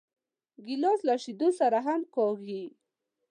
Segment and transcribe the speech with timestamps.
[0.65, 2.63] ګیلاس له شیدو سره هم کارېږي.